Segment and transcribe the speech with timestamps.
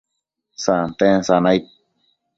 [0.63, 1.63] santen sanaid